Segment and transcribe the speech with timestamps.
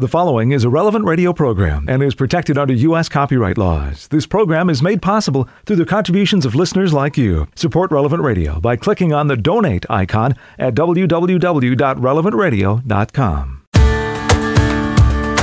[0.00, 3.08] The following is a relevant radio program and is protected under U.S.
[3.08, 4.06] copyright laws.
[4.06, 7.48] This program is made possible through the contributions of listeners like you.
[7.56, 13.62] Support Relevant Radio by clicking on the donate icon at www.relevantradio.com.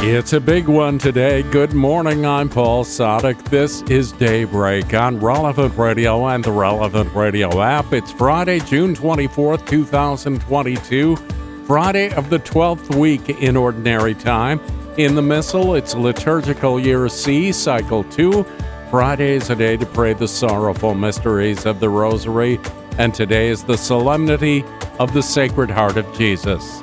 [0.07, 1.44] It's a big one today.
[1.44, 2.26] Good morning.
[2.26, 3.50] I'm Paul Sadek.
[3.50, 7.92] This is Daybreak on Relevant Radio and the Relevant Radio app.
[7.92, 11.18] It's Friday, June 24th, 2022.
[11.66, 14.61] Friday of the 12th week in Ordinary Time.
[14.98, 18.45] In the Missal, it's Liturgical Year C, Cycle 2.
[18.91, 22.59] Friday is a day to pray the sorrowful mysteries of the Rosary,
[22.99, 24.63] and today is the Solemnity
[24.99, 26.81] of the Sacred Heart of Jesus.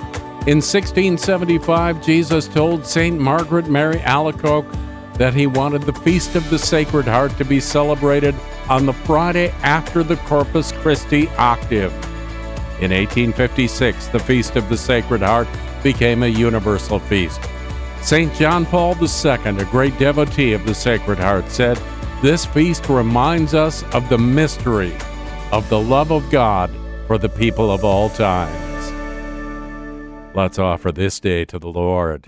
[0.48, 3.16] In 1675, Jesus told St.
[3.20, 4.66] Margaret Mary Alacoque
[5.14, 8.34] that he wanted the Feast of the Sacred Heart to be celebrated
[8.68, 11.94] on the Friday after the Corpus Christi octave.
[12.82, 15.46] In 1856, the Feast of the Sacred Heart
[15.84, 17.40] became a universal feast.
[18.00, 18.34] St.
[18.34, 21.80] John Paul II, a great devotee of the Sacred Heart, said,
[22.22, 24.96] This feast reminds us of the mystery
[25.52, 26.72] of the love of God
[27.06, 28.92] for the people of all times.
[30.34, 32.26] Let's offer this day to the Lord.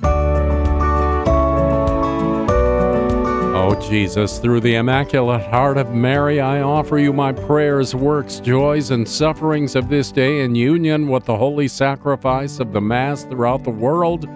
[3.66, 8.90] Oh, Jesus, through the Immaculate Heart of Mary, I offer you my prayers, works, joys,
[8.90, 13.64] and sufferings of this day in union with the holy sacrifice of the Mass throughout
[13.64, 14.28] the world.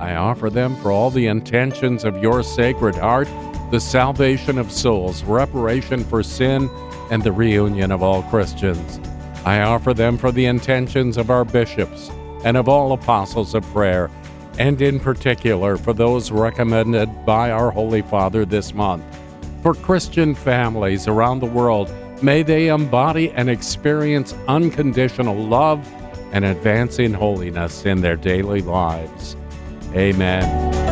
[0.00, 3.28] I offer them for all the intentions of your Sacred Heart,
[3.70, 6.68] the salvation of souls, reparation for sin,
[7.08, 8.98] and the reunion of all Christians.
[9.44, 12.10] I offer them for the intentions of our bishops
[12.44, 14.10] and of all apostles of prayer
[14.58, 19.04] and in particular for those recommended by our Holy Father this month.
[19.62, 21.90] For Christian families around the world,
[22.22, 25.86] may they embody and experience unconditional love
[26.32, 29.36] and advancing holiness in their daily lives.
[29.94, 30.91] Amen.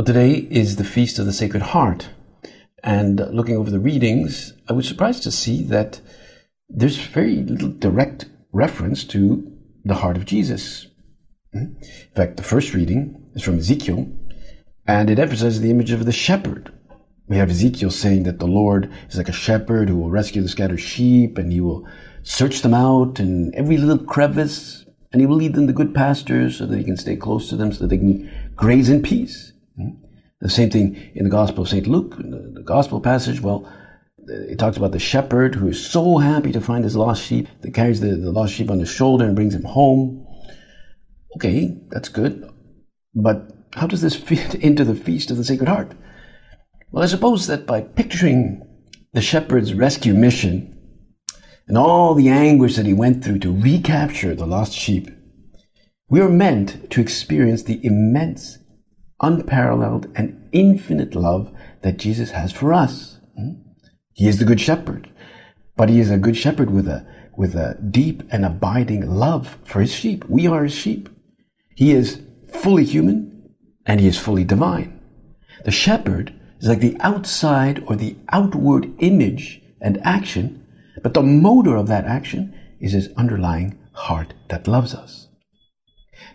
[0.00, 2.08] Well, today is the Feast of the Sacred Heart.
[2.82, 6.00] And looking over the readings, I was surprised to see that
[6.70, 9.52] there's very little direct reference to
[9.84, 10.86] the heart of Jesus.
[11.52, 11.74] Hmm?
[11.82, 14.10] In fact, the first reading is from Ezekiel,
[14.86, 16.72] and it emphasizes the image of the shepherd.
[17.28, 20.48] We have Ezekiel saying that the Lord is like a shepherd who will rescue the
[20.48, 21.86] scattered sheep, and he will
[22.22, 26.56] search them out in every little crevice, and he will lead them to good pastures
[26.56, 29.49] so that he can stay close to them, so that they can graze in peace.
[29.76, 29.90] Hmm?
[30.40, 31.86] The same thing in the Gospel of St.
[31.86, 33.70] Luke, the, the Gospel passage, well,
[34.26, 37.74] it talks about the shepherd who is so happy to find his lost sheep, that
[37.74, 40.26] carries the, the lost sheep on his shoulder and brings him home.
[41.36, 42.50] Okay, that's good.
[43.14, 45.92] But how does this fit into the Feast of the Sacred Heart?
[46.90, 48.66] Well, I suppose that by picturing
[49.12, 50.76] the shepherd's rescue mission
[51.68, 55.10] and all the anguish that he went through to recapture the lost sheep,
[56.08, 58.58] we are meant to experience the immense
[59.20, 63.18] unparalleled and infinite love that Jesus has for us.
[63.36, 63.52] Hmm?
[64.12, 65.10] He is the good shepherd,
[65.76, 69.80] but he is a good shepherd with a, with a deep and abiding love for
[69.80, 70.24] his sheep.
[70.28, 71.08] We are his sheep.
[71.74, 72.20] He is
[72.52, 73.54] fully human
[73.86, 75.00] and he is fully divine.
[75.64, 80.66] The shepherd is like the outside or the outward image and action,
[81.02, 85.28] but the motor of that action is his underlying heart that loves us.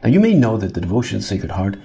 [0.04, 1.78] Now you may know that the devotion to the Sacred Heart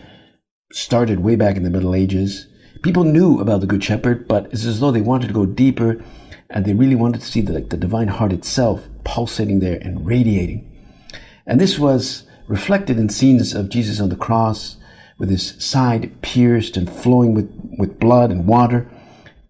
[0.72, 2.46] started way back in the Middle Ages.
[2.82, 6.02] People knew about the Good Shepherd, but it's as though they wanted to go deeper
[6.48, 10.66] and they really wanted to see the, the divine heart itself pulsating there and radiating.
[11.46, 14.76] And this was reflected in scenes of Jesus on the cross
[15.18, 18.90] with his side pierced and flowing with, with blood and water.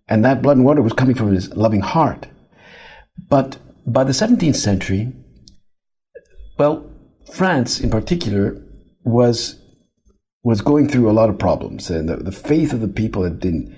[0.08, 2.26] And that blood and water was coming from his loving heart.
[3.28, 5.12] But by the 17th century,
[6.58, 6.90] well,
[7.32, 8.60] France in particular
[9.04, 9.59] was
[10.42, 13.38] was going through a lot of problems, and the, the faith of the people had
[13.40, 13.76] been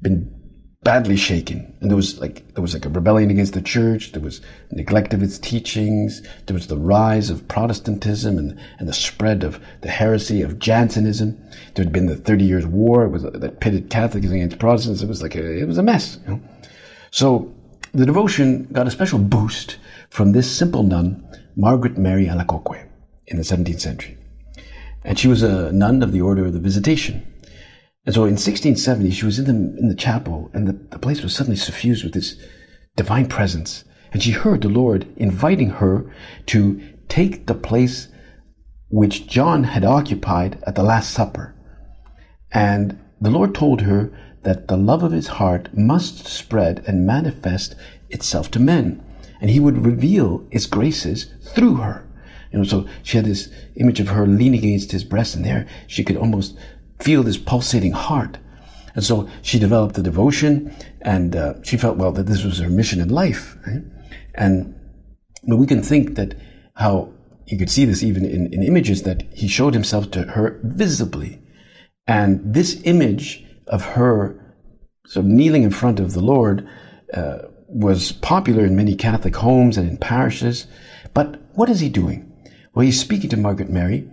[0.00, 0.42] been
[0.82, 1.76] badly shaken.
[1.80, 4.12] And there was like there was like a rebellion against the church.
[4.12, 6.22] There was neglect of its teachings.
[6.46, 11.38] There was the rise of Protestantism and, and the spread of the heresy of Jansenism.
[11.74, 13.04] There had been the Thirty Years' War.
[13.04, 15.02] It was uh, that pitted Catholics against Protestants.
[15.02, 16.18] It was like a, it was a mess.
[16.26, 16.40] You know?
[17.10, 17.54] So
[17.92, 19.78] the devotion got a special boost
[20.10, 21.26] from this simple nun,
[21.56, 22.86] Margaret Mary Alacoque,
[23.26, 24.18] in the 17th century.
[25.04, 27.26] And she was a nun of the Order of the Visitation.
[28.04, 31.22] And so in 1670, she was in the, in the chapel, and the, the place
[31.22, 32.36] was suddenly suffused with this
[32.96, 33.84] divine presence.
[34.12, 36.12] And she heard the Lord inviting her
[36.46, 38.08] to take the place
[38.88, 41.54] which John had occupied at the Last Supper.
[42.52, 44.12] And the Lord told her
[44.42, 47.74] that the love of his heart must spread and manifest
[48.10, 49.02] itself to men,
[49.40, 52.04] and he would reveal his graces through her.
[52.52, 55.66] You know, so she had this image of her leaning against his breast, and there
[55.86, 56.56] she could almost
[57.00, 58.38] feel this pulsating heart.
[58.94, 62.68] And so she developed the devotion, and uh, she felt well that this was her
[62.68, 63.56] mission in life.
[63.66, 63.82] Right?
[64.34, 64.74] And
[65.44, 66.34] but we can think that
[66.74, 67.12] how
[67.46, 71.42] you could see this even in, in images that he showed himself to her visibly.
[72.06, 74.54] And this image of her
[75.06, 76.68] sort of kneeling in front of the Lord
[77.14, 77.38] uh,
[77.68, 80.66] was popular in many Catholic homes and in parishes.
[81.14, 82.31] But what is he doing?
[82.74, 84.08] Well, he's speaking to Margaret Mary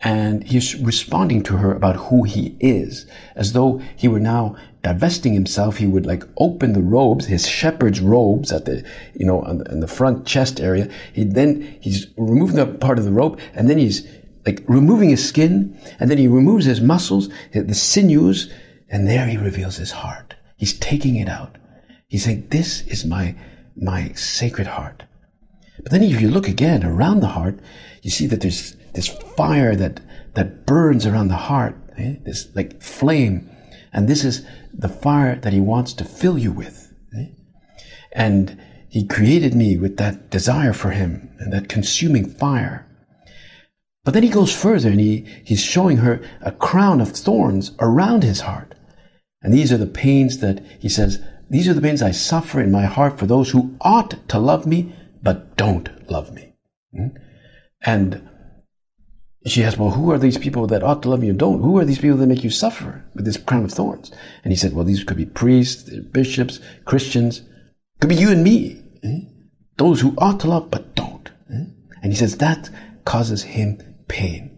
[0.00, 5.32] and he's responding to her about who he is, as though he were now divesting
[5.32, 5.78] himself.
[5.78, 9.64] He would like open the robes, his shepherd's robes at the, you know, on the,
[9.72, 10.88] in the front chest area.
[11.12, 14.06] He then, he's removing that part of the robe and then he's
[14.44, 18.52] like removing his skin and then he removes his muscles, the sinews,
[18.88, 20.36] and there he reveals his heart.
[20.56, 21.56] He's taking it out.
[22.06, 23.34] He's saying, this is my,
[23.74, 25.02] my sacred heart.
[25.82, 27.58] But then if you look again around the heart,
[28.02, 30.00] you see that there's this fire that,
[30.34, 32.16] that burns around the heart, eh?
[32.24, 33.50] this like flame.
[33.92, 36.92] And this is the fire that he wants to fill you with.
[37.16, 37.26] Eh?
[38.12, 42.86] And he created me with that desire for him and that consuming fire.
[44.04, 48.22] But then he goes further and he, he's showing her a crown of thorns around
[48.22, 48.74] his heart.
[49.42, 51.20] And these are the pains that he says,
[51.50, 54.66] these are the pains I suffer in my heart for those who ought to love
[54.66, 54.94] me,
[55.26, 56.54] but don't love me.
[56.94, 57.08] Hmm?
[57.84, 58.28] And
[59.44, 61.62] she asked, Well, who are these people that ought to love you and don't?
[61.62, 64.12] Who are these people that make you suffer with this crown of thorns?
[64.44, 67.42] And he said, Well, these could be priests, bishops, Christians,
[68.00, 68.80] could be you and me.
[69.02, 69.22] Eh?
[69.78, 71.28] Those who ought to love but don't.
[71.52, 71.64] Eh?
[72.04, 72.70] And he says that
[73.04, 74.55] causes him pain.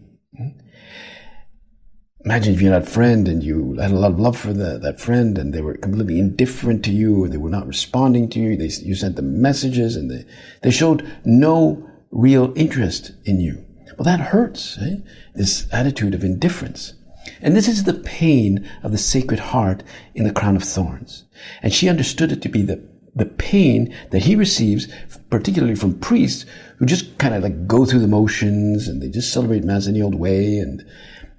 [2.25, 4.77] Imagine if you had a friend and you had a lot of love for the,
[4.79, 8.39] that friend and they were completely indifferent to you or they were not responding to
[8.39, 8.57] you.
[8.57, 10.25] They, you sent them messages and they,
[10.61, 13.65] they showed no real interest in you.
[13.97, 14.97] Well, that hurts, eh?
[15.33, 16.93] this attitude of indifference.
[17.41, 19.83] And this is the pain of the Sacred Heart
[20.13, 21.23] in the crown of thorns.
[21.61, 22.83] And she understood it to be the,
[23.15, 24.89] the pain that he receives,
[25.29, 26.45] particularly from priests
[26.79, 30.01] who just kind of like go through the motions and they just celebrate Mass any
[30.01, 30.57] old way.
[30.57, 30.85] And,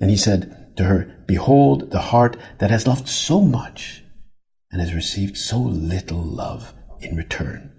[0.01, 4.03] and he said to her, Behold the heart that has loved so much
[4.73, 7.71] and has received so little love in return.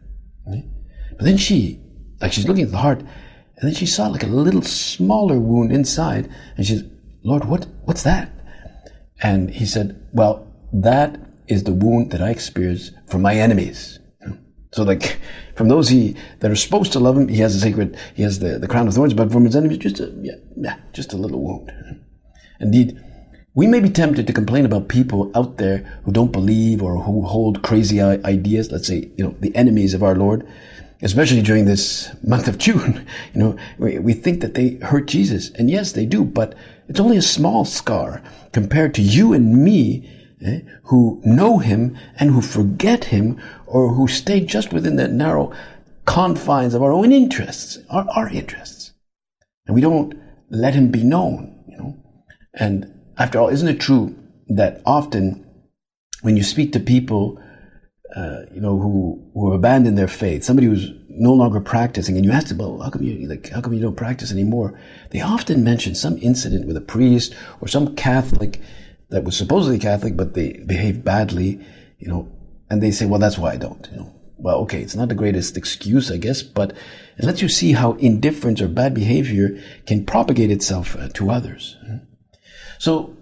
[0.45, 1.79] But then she,
[2.19, 5.71] like she's looking at the heart, and then she saw like a little smaller wound
[5.71, 6.29] inside.
[6.57, 6.91] And she said,
[7.23, 8.31] Lord, what, what's that?
[9.21, 13.99] And he said, Well, that is the wound that I experienced from my enemies.
[14.23, 14.35] Hmm?
[14.71, 15.19] So like
[15.55, 18.39] from those he that are supposed to love him, he has a sacred, he has
[18.39, 21.17] the, the crown of thorns, but from his enemies, just a yeah, yeah, just a
[21.17, 21.71] little wound.
[21.87, 22.10] Hmm?
[22.61, 22.97] Indeed,
[23.53, 27.23] we may be tempted to complain about people out there who don't believe or who
[27.23, 28.71] hold crazy ideas.
[28.71, 30.47] Let's say, you know, the enemies of our Lord
[31.01, 35.49] especially during this month of June, you know, we, think that they hurt Jesus.
[35.51, 36.55] And yes, they do, but
[36.87, 38.21] it's only a small scar
[38.51, 40.09] compared to you and me
[40.45, 45.51] eh, who know him and who forget him or who stay just within the narrow
[46.05, 48.93] confines of our own interests, our, our interests.
[49.65, 50.13] And we don't
[50.49, 51.50] let him be known.
[52.53, 54.15] And after all, isn't it true
[54.49, 55.45] that often
[56.21, 57.41] when you speak to people
[58.15, 62.25] uh, you know, who who have abandoned their faith, somebody who's no longer practicing, and
[62.25, 64.77] you ask them, well, how come you like how come you don't practice anymore?
[65.11, 68.59] They often mention some incident with a priest or some Catholic
[69.09, 71.65] that was supposedly Catholic, but they behaved badly,
[71.99, 72.29] you know,
[72.69, 74.13] and they say, well, that's why I don't, you know.
[74.37, 76.71] Well, okay, it's not the greatest excuse, I guess, but
[77.17, 81.77] it lets you see how indifference or bad behavior can propagate itself uh, to others.
[82.81, 83.15] So,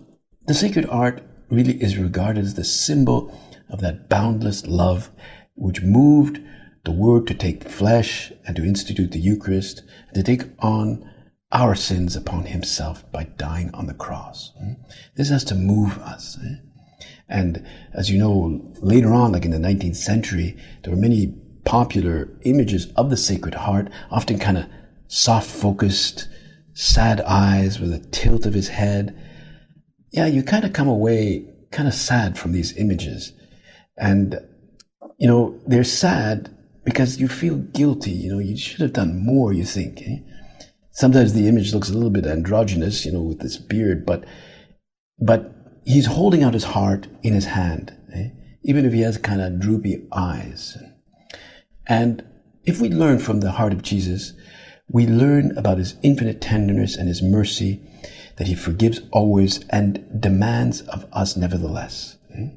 [0.47, 3.37] the Sacred Heart really is regarded as the symbol
[3.69, 5.09] of that boundless love
[5.55, 6.39] which moved
[6.85, 11.11] the Word to take flesh and to institute the Eucharist and to take on
[11.51, 14.53] our sins upon Himself by dying on the cross.
[14.57, 14.75] Hmm?
[15.17, 16.37] This has to move us.
[16.41, 16.55] Eh?
[17.27, 21.35] And as you know, later on, like in the 19th century, there were many
[21.65, 24.67] popular images of the Sacred Heart, often kind of
[25.09, 26.29] soft focused,
[26.73, 29.13] sad eyes with a tilt of his head.
[30.11, 33.33] Yeah, you kind of come away kind of sad from these images.
[33.97, 34.39] And,
[35.17, 38.11] you know, they're sad because you feel guilty.
[38.11, 40.01] You know, you should have done more, you think.
[40.01, 40.17] Eh?
[40.91, 44.25] Sometimes the image looks a little bit androgynous, you know, with this beard, but,
[45.19, 45.53] but
[45.85, 48.29] he's holding out his heart in his hand, eh?
[48.63, 50.77] even if he has kind of droopy eyes.
[51.87, 52.23] And
[52.63, 54.33] if we learn from the heart of Jesus,
[54.91, 57.81] we learn about his infinite tenderness and his mercy,
[58.39, 62.17] that he forgives always and demands of us nevertheless.
[62.33, 62.47] Hmm?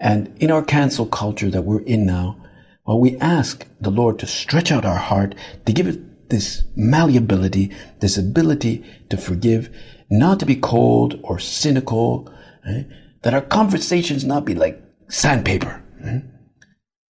[0.00, 2.42] And in our cancel culture that we're in now,
[2.86, 5.34] well, we ask the Lord to stretch out our heart,
[5.66, 7.70] to give it this malleability,
[8.00, 9.68] this ability to forgive,
[10.10, 12.32] not to be cold or cynical,
[12.66, 12.84] eh?
[13.22, 16.20] that our conversations not be like sandpaper, eh?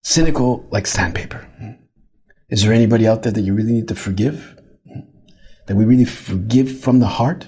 [0.03, 1.49] cynical like sandpaper.
[1.61, 1.75] Eh?
[2.51, 4.61] Is there anybody out there that you really need to forgive?
[5.67, 7.47] That we really forgive from the heart?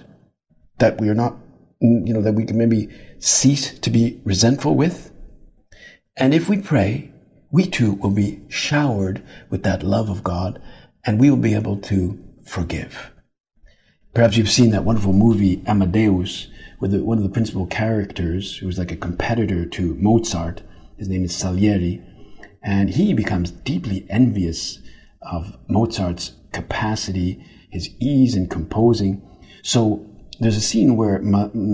[0.78, 1.34] That we are not,
[1.82, 5.12] mm, you know, that we can maybe cease to be resentful with?
[6.16, 7.12] And if we pray,
[7.50, 10.60] we too will be showered with that love of God
[11.04, 13.12] and we will be able to forgive.
[14.14, 16.48] Perhaps you've seen that wonderful movie Amadeus,
[16.80, 20.62] with one of the principal characters who was like a competitor to Mozart.
[20.98, 22.02] His name is Salieri.
[22.62, 24.80] And he becomes deeply envious
[25.22, 29.22] of Mozart's capacity, his ease in composing.
[29.62, 30.06] So
[30.38, 31.22] there's a scene where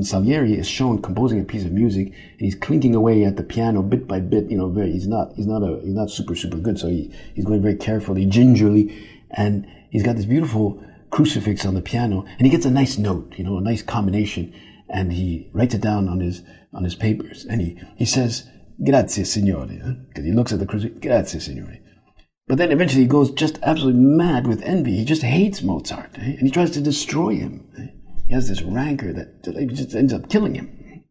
[0.03, 3.83] Salieri is shown composing a piece of music, and he's clinking away at the piano
[3.83, 4.51] bit by bit.
[4.51, 7.13] You know, very he's not he's not a he's not super super good, so he,
[7.35, 8.97] he's going very carefully, gingerly,
[9.31, 13.35] and he's got this beautiful crucifix on the piano, and he gets a nice note,
[13.37, 14.53] you know, a nice combination,
[14.89, 16.43] and he writes it down on his
[16.73, 18.49] on his papers, and he he says,
[18.85, 19.67] "Grazie, signore,"
[20.09, 21.79] because he looks at the crucifix, "Grazie, signore."
[22.49, 24.97] But then eventually he goes just absolutely mad with envy.
[24.97, 26.37] He just hates Mozart, eh?
[26.39, 27.67] and he tries to destroy him.
[28.27, 29.43] He has this rancor that
[29.75, 31.05] just ends up killing him.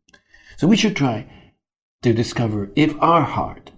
[0.58, 1.28] So we should try
[2.02, 3.72] to discover if our heart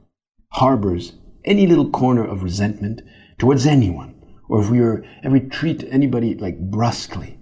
[0.50, 1.14] harbors
[1.46, 3.02] any little corner of resentment
[3.38, 4.16] towards anyone,
[4.48, 7.40] or if we are ever treat anybody like brusquely.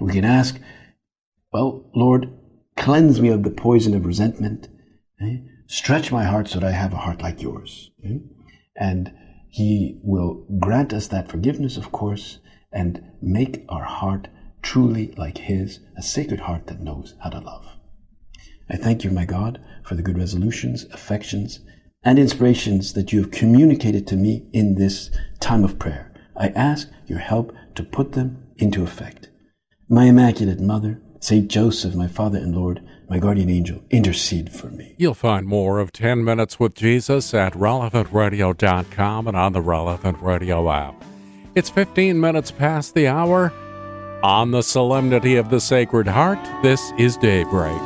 [0.00, 0.60] We can ask,
[1.52, 2.32] well, Lord,
[2.76, 4.68] cleanse me of the poison of resentment.
[5.20, 5.38] Eh?
[5.66, 7.90] Stretch my heart so that I have a heart like yours.
[8.04, 8.18] Eh?
[8.76, 9.12] And
[9.48, 12.38] he will grant us that forgiveness, of course,
[12.72, 14.28] and make our heart
[14.62, 17.66] truly like His, a sacred heart that knows how to love.
[18.70, 21.60] I thank you, my God, for the good resolutions, affections,
[22.04, 26.12] and inspirations that you have communicated to me in this time of prayer.
[26.36, 29.28] I ask your help to put them into effect.
[29.88, 34.94] My Immaculate Mother, Saint Joseph, my Father and Lord, my guardian angel, intercede for me.
[34.96, 40.70] You'll find more of 10 Minutes with Jesus at relevantradio.com and on the Relevant Radio
[40.70, 41.04] app.
[41.54, 43.52] It's 15 minutes past the hour.
[44.22, 47.76] On the Solemnity of the Sacred Heart, this is Daybreak.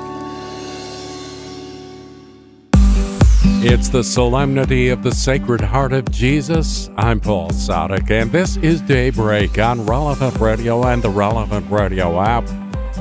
[3.64, 6.90] It's the Solemnity of the Sacred Heart of Jesus.
[6.98, 12.44] I'm Paul Sadek, and this is Daybreak on Relevant Radio and the Relevant Radio app.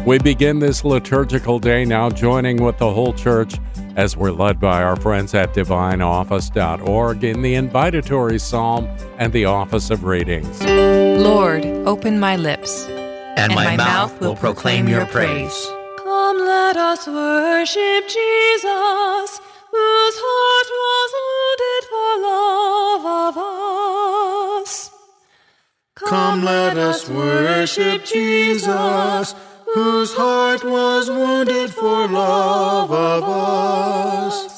[0.05, 3.55] We begin this liturgical day now joining with the whole church
[3.97, 8.85] as we're led by our friends at divineoffice.org in the invitatory psalm
[9.17, 10.61] and the office of readings.
[10.63, 12.87] Lord, open my lips,
[13.35, 15.67] and, and my, my, mouth will proclaim your praise.
[15.97, 19.29] Come, let us worship Jesus,
[19.71, 24.91] whose heart was wounded for love of us.
[25.95, 29.35] Come, let us worship Jesus
[29.75, 34.54] whose heart was wounded for love of us.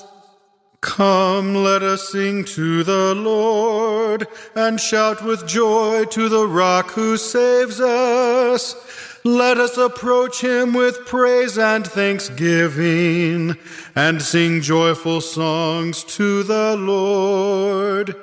[0.98, 7.18] Come, let us sing to the Lord and shout with joy to the rock who
[7.18, 8.76] saves us.
[9.24, 13.58] Let us approach him with praise and thanksgiving
[13.96, 18.16] and sing joyful songs to the Lord.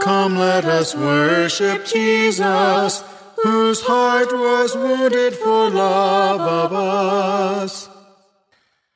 [0.00, 3.04] Come, let us worship Jesus
[3.42, 7.90] whose heart was wounded for love of us.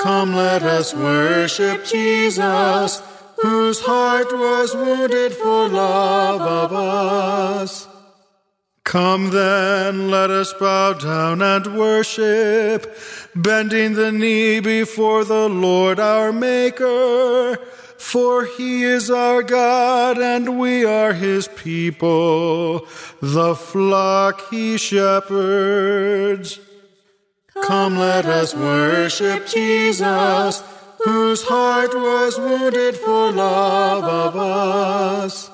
[0.00, 3.02] Come, let us worship Jesus,
[3.40, 7.86] whose heart was wounded for love of us.
[8.84, 12.96] Come then, let us bow down and worship,
[13.34, 17.56] bending the knee before the Lord our Maker.
[17.98, 22.86] For he is our God, and we are his people,
[23.22, 26.60] the flock he shepherds.
[27.62, 30.62] Come, let us worship Jesus,
[31.04, 35.50] whose heart was wounded for love of us.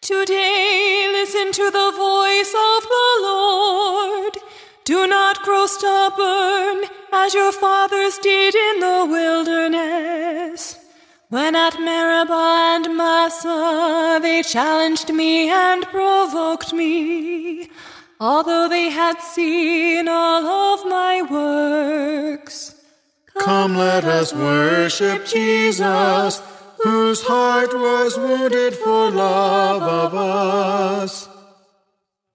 [0.00, 4.36] Today, listen to the voice of the Lord.
[4.84, 10.76] Do not grow stubborn as your fathers did in the wilderness.
[11.28, 17.70] When at Meribah and Massah they challenged me and provoked me,
[18.20, 22.74] although they had seen all of my works.
[23.38, 26.42] Come, let us worship Jesus,
[26.82, 31.28] whose heart was wounded for love of us.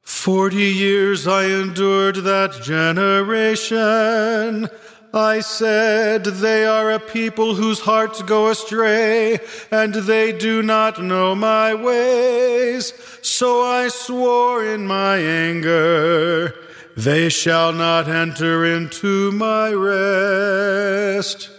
[0.02, 4.68] Forty years I endured that generation.
[5.16, 9.40] I said, They are a people whose hearts go astray,
[9.72, 12.94] and they do not know my ways.
[13.22, 16.54] So I swore in my anger,
[16.98, 21.50] They shall not enter into my rest.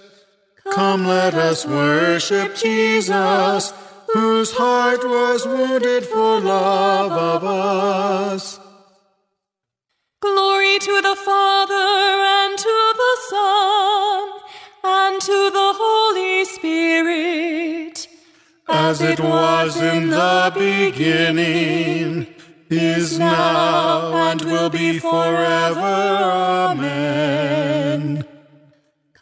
[0.73, 3.73] Come, let us worship Jesus
[4.13, 8.66] whose heart was wounded for love of us.
[10.21, 14.31] Glory to the Father and to the Son
[14.83, 18.09] and to the Holy Spirit,
[18.67, 22.35] as it was in the beginning,
[22.71, 25.81] is now, and will be forever.
[26.71, 28.25] Amen.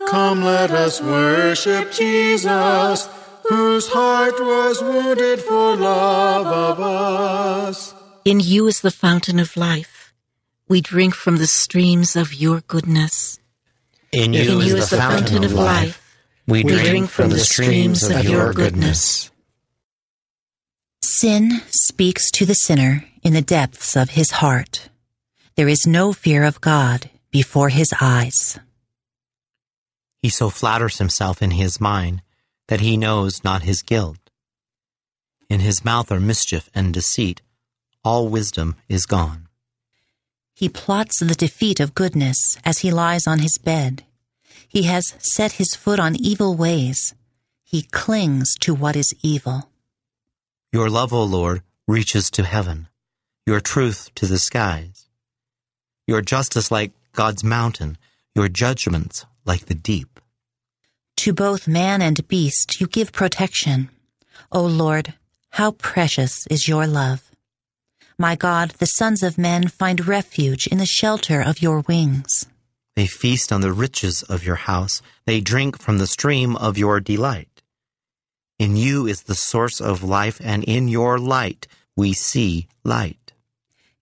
[0.06, 3.08] Come, let us worship Jesus
[3.48, 7.94] whose heart was wounded for love of us.
[8.24, 10.03] In you is the fountain of life.
[10.66, 13.38] We drink from the streams of your goodness.
[14.12, 16.00] In you, In you the, is the fountain, of life.
[16.46, 19.30] We, drink, from the streams of your goodness.
[21.02, 24.88] Sin speaks to the sinner in the depths of his heart.
[25.56, 28.58] There is no fear of God before his eyes.
[30.22, 32.22] He so flatters himself in his mind
[32.68, 34.18] that he knows not his guilt.
[35.50, 37.42] In his mouth are mischief and deceit.
[38.02, 39.43] All wisdom is gone.
[40.54, 44.04] He plots the defeat of goodness as he lies on his bed.
[44.68, 47.14] He has set his foot on evil ways.
[47.64, 49.68] He clings to what is evil.
[50.72, 52.88] Your love, O Lord, reaches to heaven,
[53.46, 55.08] your truth to the skies.
[56.06, 57.98] Your justice like God's mountain,
[58.34, 60.20] your judgments like the deep.
[61.18, 63.90] To both man and beast you give protection.
[64.52, 65.14] O Lord,
[65.50, 67.30] how precious is your love.
[68.18, 72.46] My God, the sons of men find refuge in the shelter of your wings.
[72.94, 75.02] They feast on the riches of your house.
[75.26, 77.62] They drink from the stream of your delight.
[78.58, 83.32] In you is the source of life, and in your light we see light.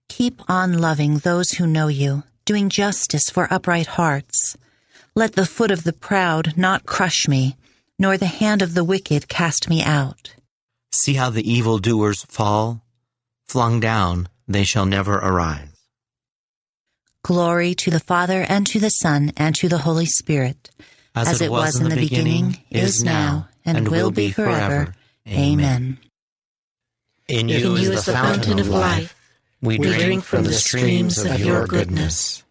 [0.09, 4.59] Keep on loving those who know you, doing justice for upright hearts.
[5.15, 7.57] Let the foot of the proud not crush me,
[7.99, 10.35] nor the hand of the wicked cast me out.
[10.95, 12.82] See how the evildoers fall?
[13.53, 15.69] Flung down, they shall never arise.
[17.23, 20.71] Glory to the Father, and to the Son, and to the Holy Spirit,
[21.15, 24.95] As, it, was, in the beginning, is now, and, will be forever.
[25.29, 25.99] Amen.
[27.29, 29.15] In you, In you is the fountain of life.
[29.61, 32.45] We We drink from the streams of your goodness.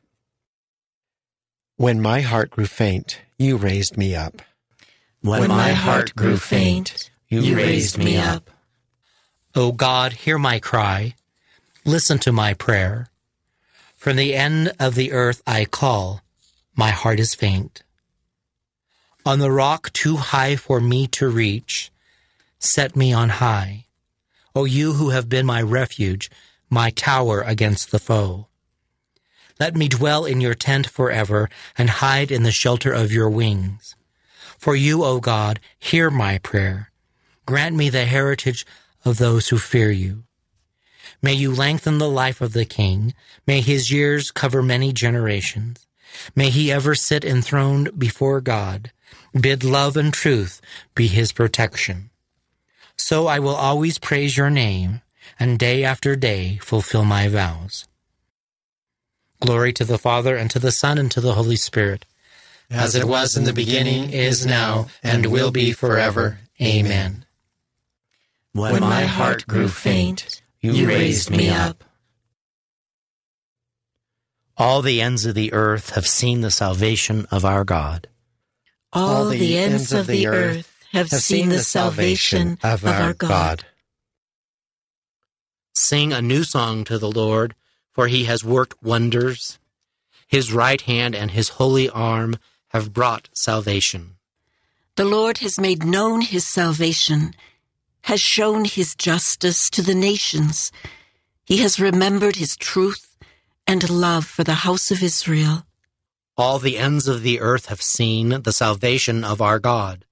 [1.77, 4.43] When my heart grew faint, you raised me up.
[5.21, 8.50] When my heart grew faint, you raised me up.
[9.53, 11.13] O God, hear my cry.
[11.83, 13.09] Listen to my prayer.
[13.97, 16.21] From the end of the earth I call.
[16.73, 17.83] My heart is faint.
[19.25, 21.91] On the rock too high for me to reach,
[22.59, 23.87] set me on high.
[24.55, 26.31] O you who have been my refuge,
[26.69, 28.47] my tower against the foe.
[29.59, 33.95] Let me dwell in your tent forever and hide in the shelter of your wings.
[34.57, 36.89] For you, O God, hear my prayer.
[37.45, 38.65] Grant me the heritage
[39.05, 40.23] of those who fear you.
[41.21, 43.13] May you lengthen the life of the king.
[43.45, 45.85] May his years cover many generations.
[46.35, 48.91] May he ever sit enthroned before God.
[49.39, 50.61] Bid love and truth
[50.95, 52.09] be his protection.
[52.97, 55.01] So I will always praise your name
[55.39, 57.87] and day after day fulfill my vows.
[59.39, 62.05] Glory to the Father and to the Son and to the Holy Spirit.
[62.69, 66.39] As it was in the beginning, is now, and will be forever.
[66.61, 67.25] Amen.
[68.53, 71.83] When my heart grew faint, you raised me up.
[74.57, 78.07] All the ends of the earth have seen the salvation of our God.
[78.93, 83.65] All the ends of the earth have seen the salvation of our God.
[85.73, 87.55] Sing a new song to the Lord,
[87.93, 89.57] for he has worked wonders.
[90.27, 92.35] His right hand and his holy arm
[92.69, 94.17] have brought salvation.
[94.97, 97.33] The Lord has made known his salvation,
[98.03, 100.71] has shown his justice to the nations.
[101.45, 103.17] He has remembered his truth
[103.67, 105.65] and love for the house of Israel.
[106.37, 110.05] All the ends of the earth have seen the salvation of our God.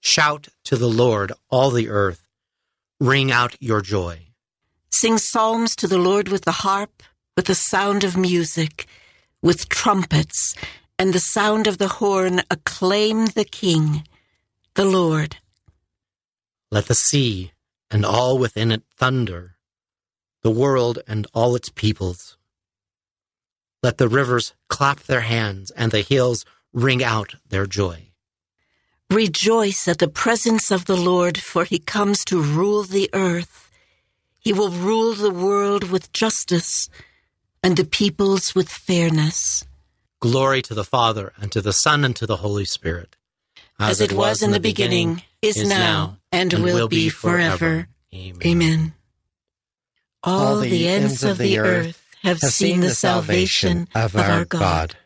[0.00, 2.26] Shout to the Lord, all the earth.
[2.98, 4.28] Ring out your joy.
[4.90, 7.02] Sing psalms to the Lord with the harp,
[7.36, 8.86] with the sound of music,
[9.42, 10.54] with trumpets,
[10.98, 12.42] and the sound of the horn.
[12.50, 14.06] Acclaim the King,
[14.74, 15.36] the Lord.
[16.72, 17.52] Let the sea
[17.90, 19.56] and all within it thunder,
[20.40, 22.38] the world and all its peoples.
[23.82, 28.12] Let the rivers clap their hands and the hills ring out their joy.
[29.10, 33.70] Rejoice at the presence of the Lord, for he comes to rule the earth.
[34.38, 36.88] He will rule the world with justice
[37.62, 39.66] and the peoples with fairness.
[40.20, 43.16] Glory to the Father, and to the Son, and to the Holy Spirit.
[43.78, 47.88] As, it was in the beginning, is now, and will be forever.
[48.14, 48.42] Amen.
[48.44, 48.94] Amen.
[50.22, 54.96] All the ends of the earth have seen the salvation of our God.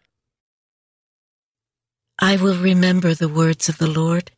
[2.19, 4.31] I will remember the words of the Lord.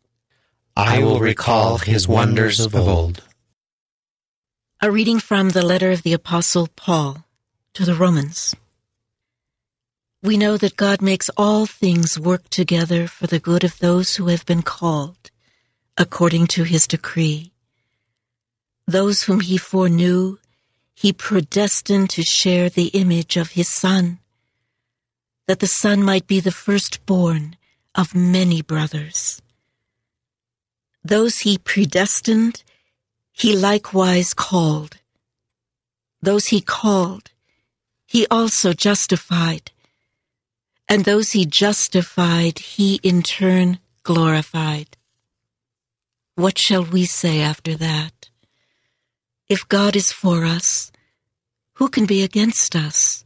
[0.77, 3.23] I will recall his wonders of old.
[4.81, 7.25] A reading from the letter of the Apostle Paul
[7.75, 8.55] to the Romans.
[10.20, 14.26] We know that God makes all things work together for the good of those who
[14.26, 15.31] have been called,
[15.96, 17.52] according to his decree.
[18.85, 20.38] Those whom he foreknew,
[20.92, 24.18] he predestined to share the image of his Son,
[25.46, 27.57] that the Son might be the firstborn
[27.94, 29.40] of many brothers.
[31.04, 32.64] Those he predestined,
[33.31, 34.96] he likewise called.
[36.20, 37.31] Those he called,
[38.04, 39.70] he also justified.
[40.88, 44.96] And those he justified, he in turn glorified.
[46.35, 48.31] What shall we say after that?
[49.48, 50.90] If God is for us,
[51.74, 53.24] who can be against us?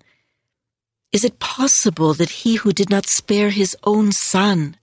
[1.12, 4.76] Is it possible that he who did not spare his own son,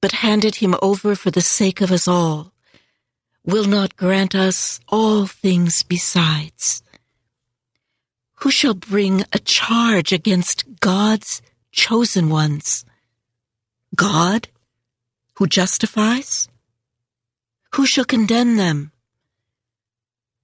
[0.00, 2.52] but handed him over for the sake of us all,
[3.44, 6.82] will not grant us all things besides?
[8.40, 11.40] Who shall bring a charge against God's
[11.78, 12.84] chosen ones?
[13.94, 14.48] God,
[15.36, 16.48] who justifies?
[17.74, 18.90] Who shall condemn them?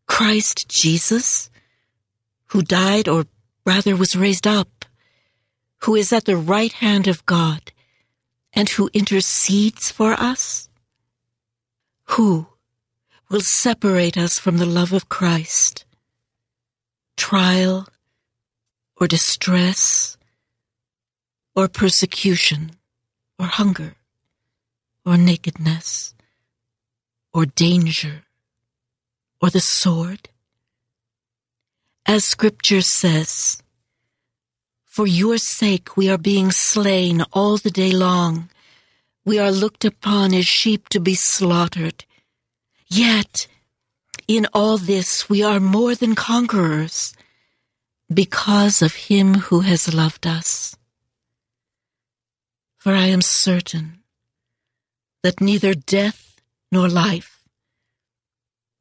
[0.07, 1.51] Christ Jesus,
[2.47, 3.27] who died or
[3.67, 4.85] rather was raised up,
[5.83, 7.73] who is at the right hand of God,
[8.53, 10.69] and who intercedes for us?
[12.15, 12.47] Who
[13.29, 15.85] will separate us from the love of Christ?
[17.17, 17.89] Trial
[19.01, 20.17] or distress
[21.55, 22.73] or persecution
[23.39, 23.95] or hunger
[25.07, 26.15] or nakedness
[27.33, 28.23] or danger
[29.41, 30.29] or the sword?
[32.07, 33.63] As scripture says,
[34.85, 38.51] For your sake we are being slain all the day long.
[39.25, 42.05] We are looked upon as sheep to be slaughtered.
[42.89, 43.47] Yet,
[44.29, 47.15] in all this we are more than conquerors
[48.13, 50.77] because of him who has loved us.
[52.85, 54.01] For I am certain
[55.23, 56.39] that neither death
[56.71, 57.43] nor life,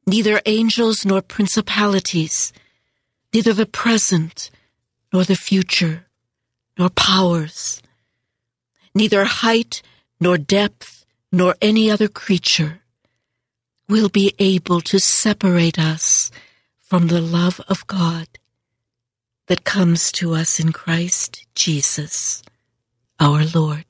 [0.06, 2.52] neither angels nor principalities,
[3.34, 4.52] neither the present
[5.14, 6.08] nor the future,
[6.78, 7.82] nor powers,
[8.94, 9.82] neither height
[10.20, 12.82] nor depth nor any other creature
[13.88, 16.30] will be able to separate us
[16.82, 18.28] from the love of God
[19.48, 22.44] that comes to us in Christ Jesus,
[23.20, 23.86] our Lord.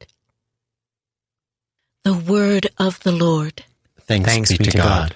[2.03, 3.63] The word of the Lord.
[4.01, 4.85] Thanks, Thanks be, be to to God.
[4.85, 5.15] God.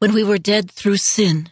[0.00, 1.50] When we were dead through sin,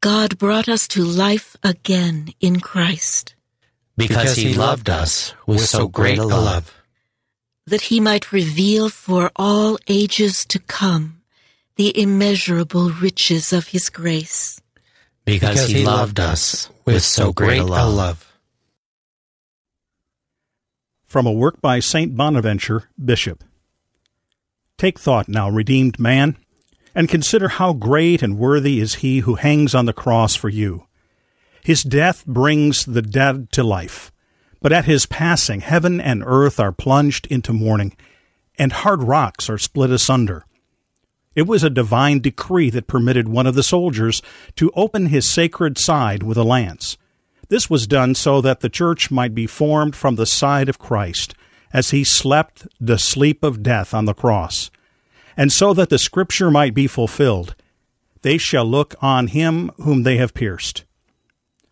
[0.00, 3.34] God brought us to life again in Christ,
[3.96, 6.74] Because he loved us with so great a love.
[7.66, 11.22] that he might reveal for all ages to come
[11.76, 14.60] the immeasurable riches of his grace.
[15.24, 18.31] Because he loved us with so great a love.
[21.12, 22.16] From a work by St.
[22.16, 23.44] Bonaventure, Bishop.
[24.78, 26.38] Take thought now, redeemed man,
[26.94, 30.86] and consider how great and worthy is he who hangs on the cross for you.
[31.62, 34.10] His death brings the dead to life,
[34.62, 37.94] but at his passing, heaven and earth are plunged into mourning,
[38.58, 40.46] and hard rocks are split asunder.
[41.34, 44.22] It was a divine decree that permitted one of the soldiers
[44.56, 46.96] to open his sacred side with a lance.
[47.52, 51.34] This was done so that the church might be formed from the side of Christ,
[51.70, 54.70] as he slept the sleep of death on the cross,
[55.36, 57.54] and so that the scripture might be fulfilled
[58.22, 60.84] They shall look on him whom they have pierced.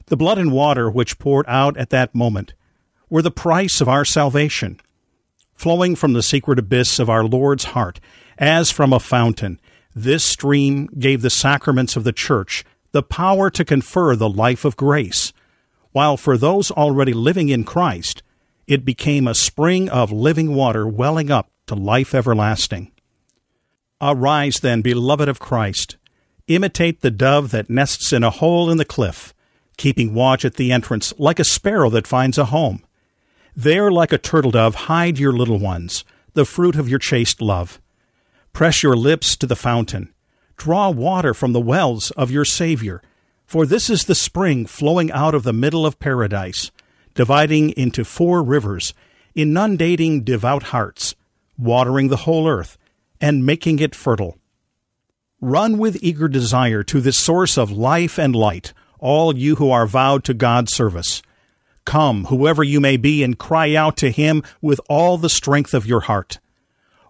[0.08, 2.52] The blood and water which poured out at that moment
[3.08, 4.80] were the price of our salvation,
[5.54, 8.00] flowing from the secret abyss of our Lord's heart,
[8.36, 9.58] as from a fountain.
[9.94, 14.76] This stream gave the sacraments of the church the power to confer the life of
[14.76, 15.32] grace
[15.92, 18.22] while for those already living in Christ,
[18.66, 22.92] it became a spring of living water welling up to life everlasting.
[24.00, 25.96] Arise then, beloved of Christ,
[26.46, 29.34] imitate the dove that nests in a hole in the cliff,
[29.76, 32.84] keeping watch at the entrance like a sparrow that finds a home.
[33.56, 37.80] There, like a turtle dove, hide your little ones, the fruit of your chaste love.
[38.52, 40.12] Press your lips to the fountain.
[40.56, 43.02] Draw water from the wells of your Savior
[43.50, 46.70] for this is the spring flowing out of the middle of paradise,
[47.16, 48.94] dividing into four rivers,
[49.34, 51.16] inundating devout hearts,
[51.58, 52.78] watering the whole earth,
[53.20, 54.38] and making it fertile.
[55.40, 59.84] Run with eager desire to this source of life and light, all you who are
[59.84, 61.20] vowed to God's service.
[61.84, 65.86] Come, whoever you may be, and cry out to Him with all the strength of
[65.86, 66.38] your heart.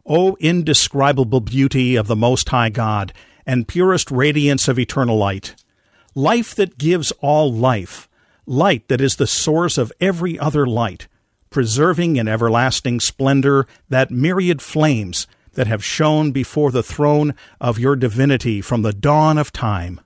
[0.07, 3.13] O indescribable beauty of the Most High God,
[3.45, 5.55] and purest radiance of eternal light!
[6.15, 8.09] Life that gives all life,
[8.47, 11.09] light that is the source of every other light,
[11.51, 17.97] preserving in everlasting splendor that myriad flames that have shone before the throne of your
[17.97, 20.01] divinity from the dawn of time.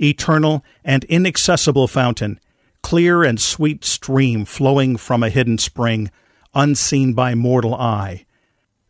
[0.00, 2.40] Eternal and inaccessible fountain,
[2.82, 6.10] clear and sweet stream flowing from a hidden spring,
[6.54, 8.24] unseen by mortal eye.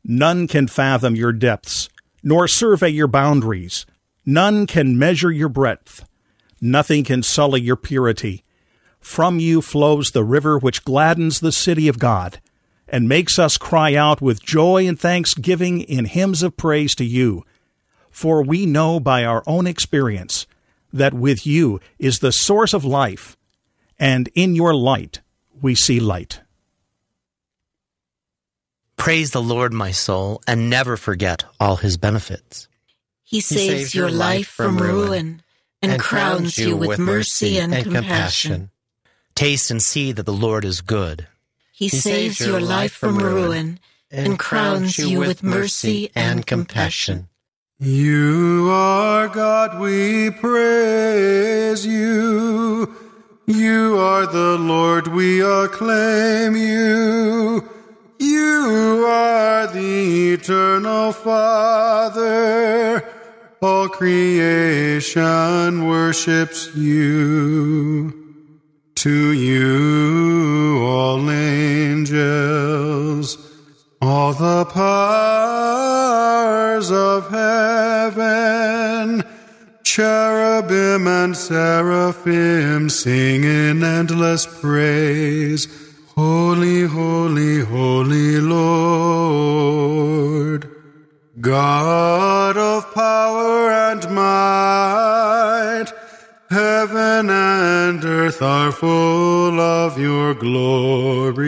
[0.05, 1.89] None can fathom your depths,
[2.23, 3.85] nor survey your boundaries.
[4.25, 6.05] None can measure your breadth.
[6.61, 8.45] Nothing can sully your purity.
[9.01, 12.41] From you flows the river which gladdens the city of God,
[12.87, 17.45] and makes us cry out with joy and thanksgiving in hymns of praise to you.
[18.11, 20.47] For we know by our own experience
[20.93, 23.37] that with you is the source of life,
[23.99, 25.21] and in your light
[25.63, 26.41] we see light.
[28.97, 32.69] Praise the Lord, my soul, and never forget all his benefits.
[33.25, 35.43] He saves, he saves your life from ruin
[35.83, 38.71] and, and crowns you with mercy and, and compassion.
[39.35, 41.27] Taste and see that the Lord is good.
[41.73, 47.29] He, he saves your life from ruin and crowns you with mercy and compassion.
[47.79, 52.95] You are God, we praise you.
[53.47, 57.67] You are the Lord, we acclaim you.
[58.19, 63.01] You are the eternal Father
[63.63, 65.07] all creation
[65.87, 68.17] worships you.
[68.95, 72.57] To you, all angels,
[74.03, 75.71] all the powers
[76.91, 79.23] of heaven,
[79.85, 85.69] cherubim and seraphim sing in endless praise.
[86.15, 89.61] Holy, holy, holy Lord.
[91.41, 95.87] God of power and might,
[96.51, 101.41] heaven and earth are full of your glory.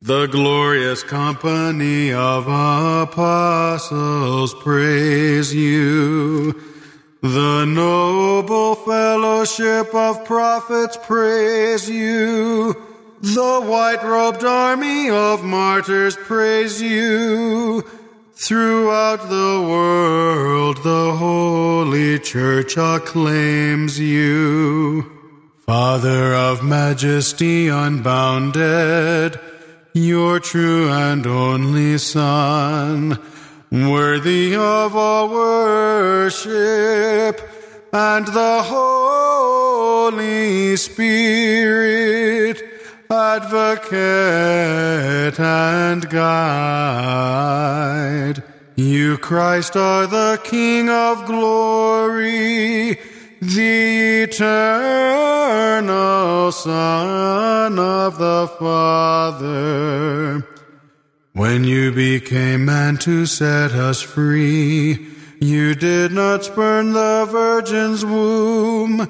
[0.00, 2.46] The glorious company of
[3.08, 6.52] apostles praise you.
[7.20, 12.85] The noble fellowship of prophets praise you.
[13.22, 17.82] The white robed army of martyrs praise you.
[18.34, 25.10] Throughout the world, the Holy Church acclaims you.
[25.64, 29.40] Father of majesty unbounded,
[29.94, 33.18] your true and only Son,
[33.72, 36.50] worthy of all worship,
[37.94, 39.46] and the Holy
[40.76, 42.65] Spirit
[43.10, 43.98] advocate
[45.38, 46.26] and guide.
[48.76, 52.98] You, Christ, are the King of glory,
[53.40, 54.92] the eternal
[56.52, 60.46] Son of the Father.
[61.32, 65.06] When you became man to set us free,
[65.40, 69.08] you did not spurn the Virgin's womb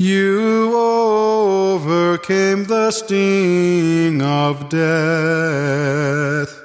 [0.00, 6.58] you overcame the sting of death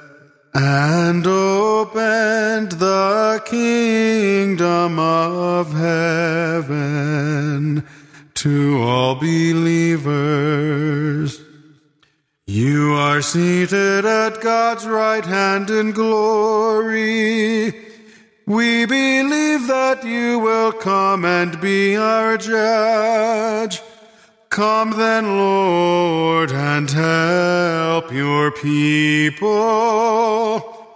[0.54, 6.66] and opened the kingdom of heaven
[8.32, 10.58] to all believers.
[12.46, 17.85] You are seated at God's right hand in glory.
[18.48, 23.82] We believe that you will come and be our judge.
[24.50, 29.42] Come then, Lord, and help your people,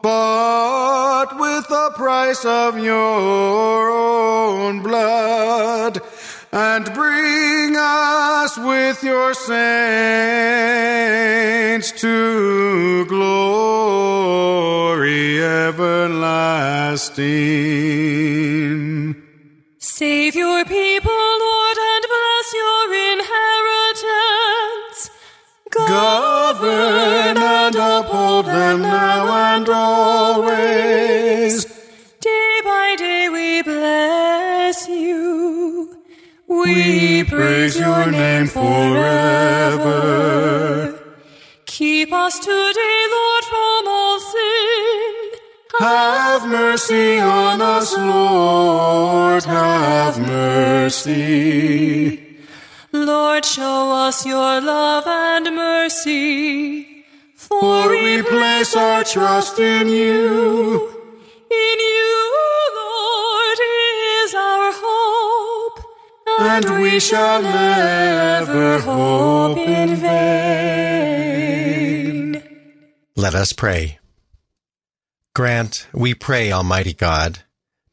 [0.00, 6.00] but with the price of your own blood,
[6.52, 9.50] and bring us with your saints
[12.00, 13.69] to glory
[16.90, 19.14] everlasting.
[19.78, 25.10] Save your people, Lord, and bless your inheritance.
[25.70, 31.64] Govern and uphold them now and always.
[32.20, 35.96] Day by day we bless you.
[36.46, 39.90] We praise your name forever.
[41.66, 45.29] Keep us today, Lord, from all sin.
[45.78, 52.26] Have mercy on us, Lord, have mercy.
[52.92, 57.04] Lord, show us your love and mercy.
[57.36, 60.88] For we place our trust in you.
[61.50, 62.36] In you,
[62.76, 63.58] Lord,
[64.24, 65.80] is our hope.
[66.40, 70.20] And we shall never hope in vain.
[73.16, 73.99] Let us pray.
[75.34, 77.44] Grant, we pray, Almighty God,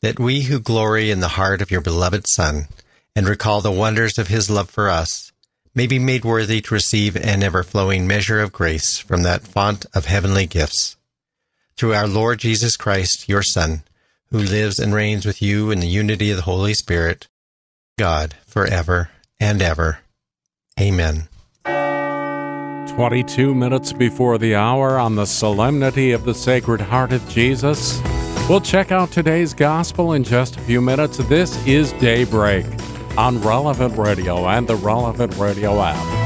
[0.02, 2.67] that we who glory in the heart of your beloved Son
[3.15, 5.32] and recall the wonders of his love for us
[5.76, 9.86] may be made worthy to receive an ever flowing measure of grace from that font
[9.93, 10.97] of heavenly gifts.
[11.76, 13.84] Through our Lord Jesus Christ, your Son,
[14.32, 17.28] who lives and reigns with you in the unity of the Holy Spirit,
[18.00, 20.00] God, forever and ever.
[20.80, 21.30] Amen.
[22.98, 28.02] 22 minutes before the hour on the Solemnity of the Sacred Heart of Jesus.
[28.50, 31.18] We'll check out today's gospel in just a few minutes.
[31.18, 32.66] This is Daybreak
[33.16, 36.17] on Relevant Radio and the Relevant Radio app.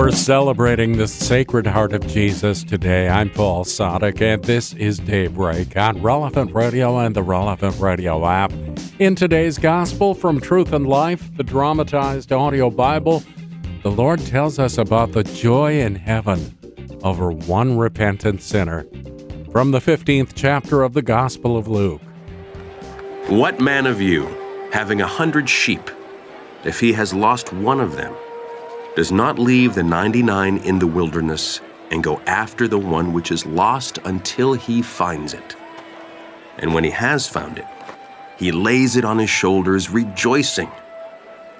[0.00, 3.06] We're celebrating the Sacred Heart of Jesus today.
[3.06, 8.50] I'm Paul Sadek, and this is Daybreak on Relevant Radio and the Relevant Radio app.
[8.98, 13.22] In today's Gospel from Truth and Life, the dramatized audio Bible,
[13.82, 16.56] the Lord tells us about the joy in heaven
[17.02, 18.86] over one repentant sinner.
[19.52, 22.00] From the 15th chapter of the Gospel of Luke.
[23.26, 24.24] What man of you,
[24.72, 25.90] having a hundred sheep,
[26.64, 28.14] if he has lost one of them,
[28.96, 33.46] does not leave the 99 in the wilderness and go after the one which is
[33.46, 35.56] lost until he finds it?
[36.58, 37.66] And when he has found it,
[38.36, 40.70] he lays it on his shoulders, rejoicing.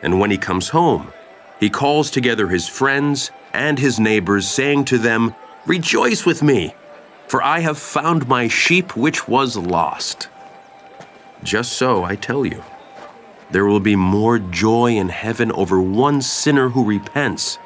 [0.03, 1.13] And when he comes home,
[1.59, 5.35] he calls together his friends and his neighbors, saying to them,
[5.67, 6.75] Rejoice with me,
[7.29, 10.29] for I have found my sheep which was lost.
[11.43, 12.65] Just so, I tell you,
[13.53, 17.59] there will be more joy in heaven over one sinner who repents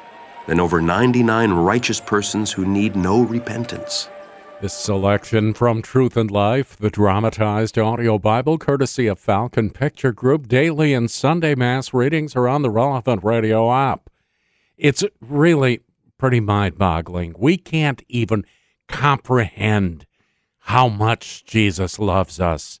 [0.47, 4.09] than over 99 righteous persons who need no repentance.
[4.61, 10.47] This selection from Truth and Life, the dramatized audio Bible, courtesy of Falcon Picture Group,
[10.47, 14.09] daily and Sunday Mass readings are on the relevant radio app.
[14.77, 15.81] It's really
[16.17, 17.35] pretty mind boggling.
[17.37, 18.45] We can't even
[18.87, 20.05] comprehend
[20.59, 22.79] how much Jesus loves us.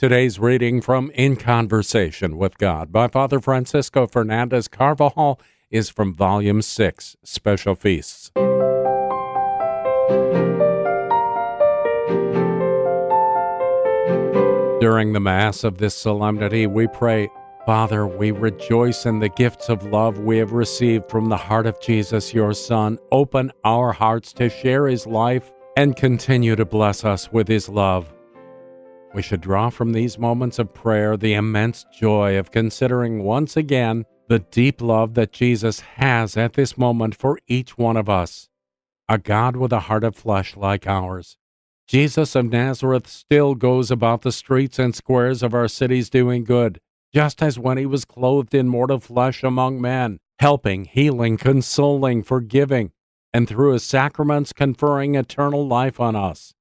[0.00, 5.38] Today's reading from In Conversation with God by Father Francisco Fernandez Carvajal
[5.70, 8.30] is from Volume 6, Special Feasts.
[14.80, 17.28] During the Mass of this solemnity, we pray,
[17.66, 21.78] Father, we rejoice in the gifts of love we have received from the heart of
[21.78, 22.98] Jesus, your Son.
[23.12, 28.10] Open our hearts to share his life and continue to bless us with his love.
[29.12, 34.04] We should draw from these moments of prayer the immense joy of considering once again
[34.28, 38.48] the deep love that Jesus has at this moment for each one of us.
[39.08, 41.36] A God with a heart of flesh like ours.
[41.88, 46.80] Jesus of Nazareth still goes about the streets and squares of our cities doing good,
[47.12, 52.92] just as when he was clothed in mortal flesh among men, helping, healing, consoling, forgiving,
[53.32, 56.54] and through his sacraments conferring eternal life on us.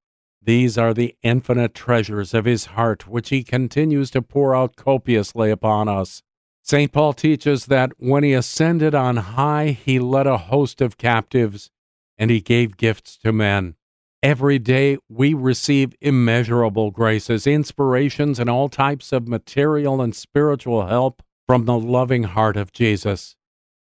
[0.50, 5.52] These are the infinite treasures of his heart, which he continues to pour out copiously
[5.52, 6.24] upon us.
[6.64, 6.92] St.
[6.92, 11.70] Paul teaches that when he ascended on high, he led a host of captives,
[12.18, 13.76] and he gave gifts to men.
[14.24, 21.22] Every day we receive immeasurable graces, inspirations, and all types of material and spiritual help
[21.46, 23.36] from the loving heart of Jesus.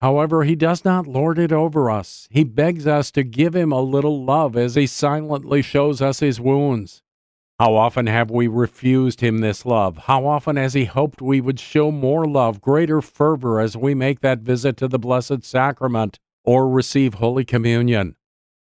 [0.02, 2.28] However, he does not lord it over us.
[2.30, 6.40] He begs us to give him a little love as he silently shows us his
[6.40, 7.02] wounds.
[7.58, 9.96] How often have we refused him this love?
[9.96, 14.20] How often has he hoped we would show more love, greater fervor as we make
[14.20, 18.16] that visit to the Blessed Sacrament or receive Holy Communion?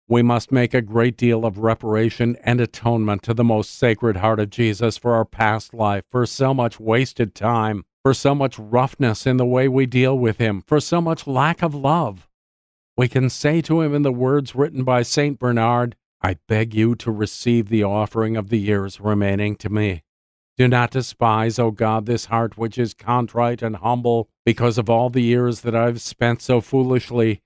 [0.08, 4.40] We must make a great deal of reparation and atonement to the most sacred heart
[4.40, 9.28] of Jesus for our past life, for so much wasted time, for so much roughness
[9.28, 12.28] in the way we deal with him, for so much lack of love.
[12.98, 15.40] We can say to him in the words written by St.
[15.40, 20.04] Bernard, I beg you to receive the offering of the years remaining to me.
[20.58, 25.10] Do not despise, O God, this heart which is contrite and humble because of all
[25.10, 27.42] the years that I've spent so foolishly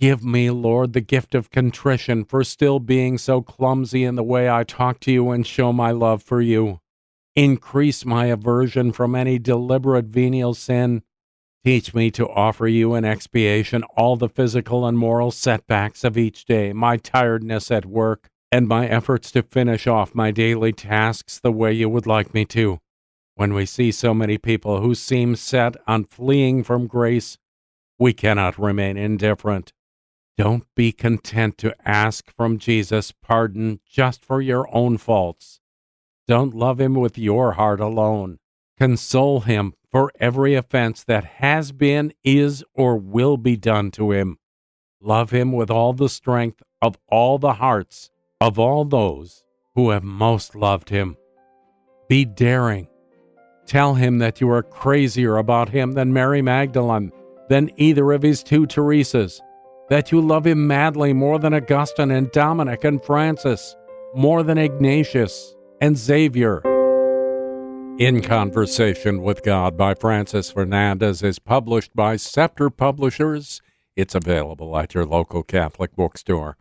[0.00, 4.50] Give me, Lord, the gift of contrition for still being so clumsy in the way
[4.50, 6.80] I talk to you and show my love for you.
[7.36, 11.02] Increase my aversion from any deliberate venial sin.
[11.64, 16.44] Teach me to offer you in expiation all the physical and moral setbacks of each
[16.44, 21.50] day, my tiredness at work, and my efforts to finish off my daily tasks the
[21.50, 22.78] way you would like me to.
[23.34, 27.36] When we see so many people who seem set on fleeing from grace,
[27.98, 29.72] we cannot remain indifferent.
[30.38, 35.58] Don't be content to ask from Jesus pardon just for your own faults.
[36.26, 38.38] Don't love him with your heart alone.
[38.78, 44.38] Console him for every offense that has been, is, or will be done to him.
[45.00, 48.10] Love him with all the strength of all the hearts
[48.40, 49.44] of all those
[49.74, 51.16] who have most loved him.
[52.08, 52.88] Be daring.
[53.66, 57.12] Tell him that you are crazier about him than Mary Magdalene,
[57.48, 59.40] than either of his two Teresas
[59.90, 63.76] that you love him madly more than Augustine and Dominic and Francis,
[64.14, 65.54] more than Ignatius
[65.84, 66.62] and Xavier.
[67.98, 73.60] In Conversation with God by Francis Fernandez is published by Scepter Publishers.
[73.94, 76.56] It's available at your local Catholic bookstore.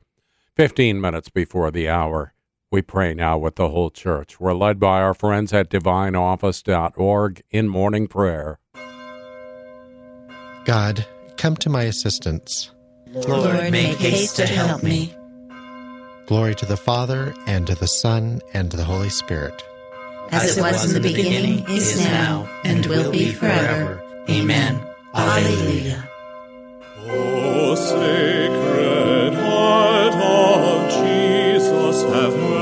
[0.58, 2.34] 15 minutes before the hour.
[2.70, 4.42] We pray now with the whole church.
[4.42, 8.60] We're led by our friends at divineoffice.org in morning prayer.
[10.66, 11.08] God,
[11.38, 12.72] come to my assistance.
[13.08, 15.16] Lord, make haste to help me.
[16.26, 19.62] Glory to the Father, and to the Son, and to the Holy Spirit.
[20.32, 24.02] As it was in the beginning, is now, and will be forever.
[24.30, 24.80] Amen.
[25.14, 26.08] Alleluia.
[27.06, 32.53] O sacred heart of Jesus, have mercy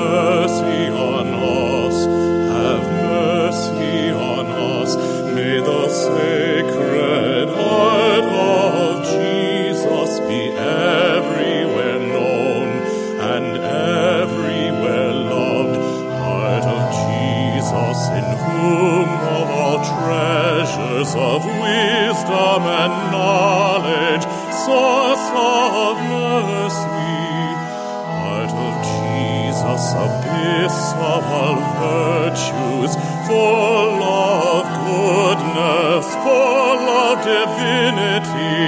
[29.92, 32.96] Jesus, abyss of all virtues,
[33.28, 38.60] full of goodness, full of divinity,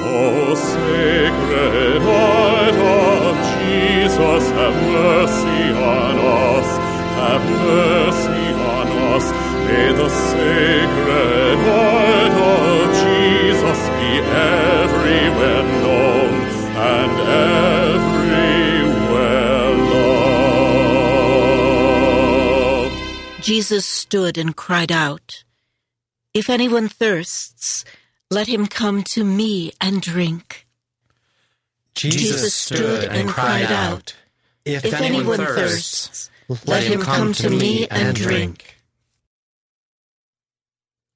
[0.00, 6.68] O sacred heart of Jesus, have mercy on us,
[7.20, 8.46] have mercy
[8.76, 9.26] on us.
[9.66, 10.73] May the sacred
[23.64, 25.42] Jesus stood and cried out,
[26.34, 27.82] If anyone thirsts,
[28.30, 30.66] let him come to me and drink.
[31.94, 34.14] Jesus stood and cried out,
[34.66, 36.28] If, anyone thirsts,
[36.66, 38.76] let him come to me and drink.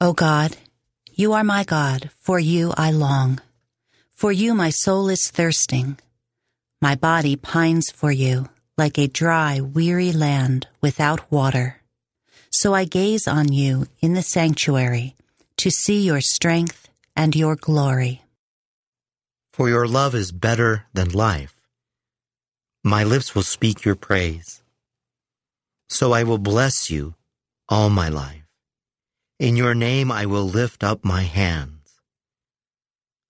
[0.01, 0.57] O God,
[1.13, 3.43] you are my God, for you I long.
[4.11, 5.99] For you my soul is thirsting.
[6.81, 11.78] My body pines for you, like a dry, weary land without water.
[12.51, 15.15] So I gaze on you in the sanctuary
[15.59, 18.23] to see your strength and your glory.
[19.53, 21.55] For your love is better than life.
[22.85, 24.63] My lips will speak your praise.
[25.89, 27.15] So I will bless you
[27.69, 28.47] all my life.
[29.39, 32.01] In your name I will lift up my hands.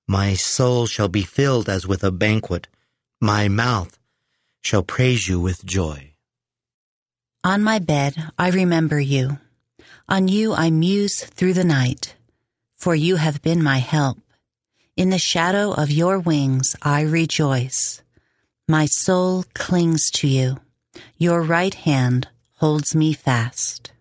[0.06, 2.68] My soul shall be filled as with a banquet.
[3.20, 3.98] My mouth
[4.62, 6.14] shall praise you with joy.
[7.44, 9.38] On my bed I remember you.
[10.08, 12.14] On you I muse through the night.
[12.76, 14.18] For you have been my help.
[14.96, 18.02] In the shadow of your wings I rejoice.
[18.66, 20.58] My soul clings to you.
[21.16, 23.92] Your right hand holds me fast.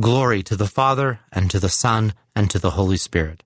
[0.00, 3.42] Glory to the Father, and to the Son, and to the Holy Spirit.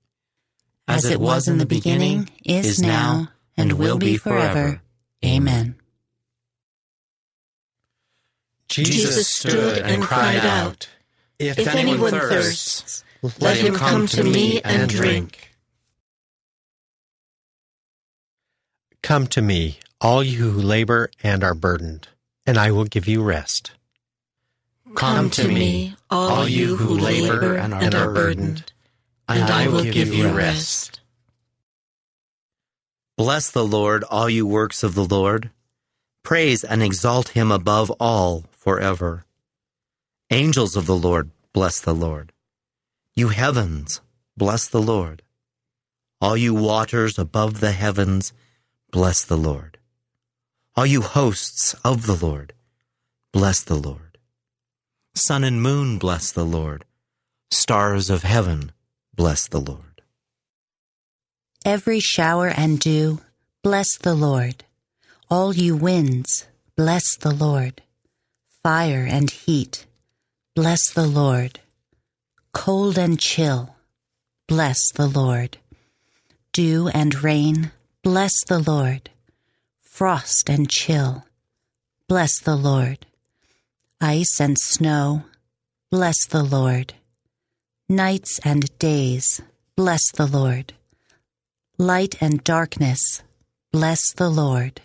[0.87, 4.81] As, it was in the beginning, is now, and will be forever.
[5.25, 5.64] Amen.
[8.69, 10.89] Jesus stood and cried out,
[11.39, 13.05] If, anyone thirsts,
[13.41, 15.51] let him come to me and drink.
[19.03, 22.09] Come to me, all you who labor and are burdened,
[22.47, 23.73] and I will give you rest.
[24.95, 28.73] Come to me, all you who labor and are burdened,
[29.29, 31.01] and I will give you rest.
[33.17, 35.51] Bless the Lord, all you works of the Lord.
[36.23, 39.27] Praise and exalt him above all forever.
[40.31, 42.33] Angels of the Lord, bless the Lord.
[43.15, 44.01] You heavens,
[44.39, 45.21] bless the Lord.
[46.19, 48.33] All you waters above the heavens,
[48.91, 49.77] bless the Lord.
[50.75, 52.55] All you hosts of the Lord,
[53.33, 54.17] bless the Lord.
[55.15, 56.87] Sun and moon, bless the Lord.
[57.51, 58.73] Stars of heaven,
[59.15, 60.01] bless the Lord.
[61.67, 63.21] Every shower and dew,
[63.63, 64.65] bless the Lord.
[65.29, 66.47] All you winds,
[66.77, 67.83] bless the Lord.
[68.65, 69.85] Fire and heat,
[70.55, 71.61] bless the Lord.
[72.55, 73.77] Cold and chill,
[74.49, 75.59] bless the Lord.
[76.55, 79.11] Dew and rain, bless the Lord.
[79.83, 81.27] Frost and chill,
[82.09, 83.05] bless the Lord.
[84.01, 85.25] Ice and snow,
[85.91, 86.95] bless the Lord.
[87.87, 89.43] Nights and days,
[89.77, 90.73] bless the Lord.
[91.77, 93.23] Light and darkness,
[93.73, 94.81] bless the Lord.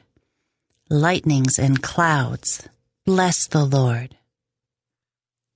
[0.90, 2.68] Lightnings and clouds,
[3.16, 4.16] bless the Lord.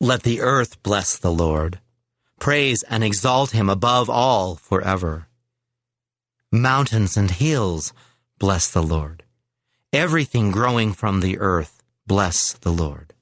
[0.02, 1.80] Let the earth bless the Lord.
[2.40, 5.28] Praise and exalt him above all forever.
[6.52, 7.94] Mountains and hills,
[8.40, 9.22] bless the Lord.
[9.94, 13.14] Everything growing from the earth, bless the Lord.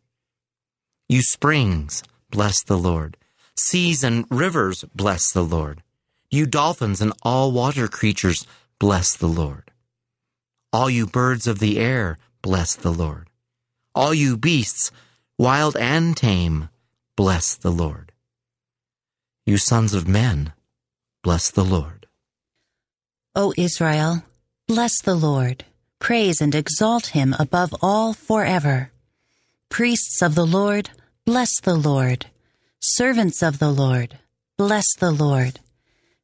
[1.09, 3.17] You springs, bless the Lord.
[3.57, 5.83] Seas and rivers, bless the Lord.
[6.29, 8.47] You dolphins and all water creatures,
[8.79, 9.71] bless the Lord.
[10.71, 13.27] All you birds of the air, bless the Lord.
[13.93, 14.91] All you beasts,
[15.37, 16.69] wild and tame,
[17.15, 18.11] bless the Lord.
[19.45, 20.53] You sons of men,
[21.23, 22.07] bless the Lord.
[23.35, 24.23] O Israel,
[24.67, 25.65] bless the Lord.
[25.99, 28.91] Praise and exalt him above all forever.
[29.69, 30.89] Priests of the Lord,
[31.25, 32.27] bless the Lord.
[32.79, 34.17] Servants of the Lord,
[34.57, 35.59] bless the Lord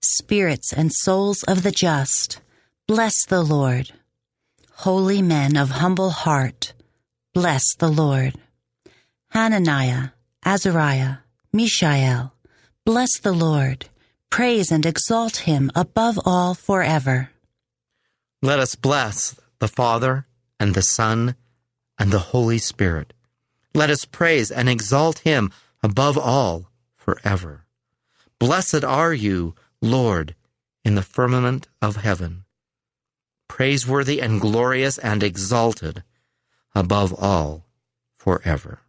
[0.01, 2.39] spirits and souls of the just,
[2.87, 3.91] bless the Lord.
[4.77, 6.73] Holy men of humble heart,
[7.37, 8.33] bless the Lord.
[9.29, 10.09] Hananiah,
[10.43, 11.17] Azariah,
[11.53, 12.33] Mishael,
[12.83, 13.85] bless the Lord.
[14.31, 17.29] Praise and exalt him above all forever.
[18.41, 20.25] Let us bless the Father
[20.59, 21.35] and the Son
[21.99, 23.13] and the Holy Spirit.
[23.75, 25.51] Let us praise and exalt him
[25.83, 27.67] above all forever.
[28.39, 30.33] Blessed are you, Lord,
[30.83, 32.45] in the firmament of heaven,
[33.47, 36.01] praiseworthy and glorious and exalted
[36.77, 37.65] above all
[38.17, 38.79] forever.